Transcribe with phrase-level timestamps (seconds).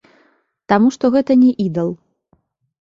[0.73, 1.95] Таму што гэта не ідал.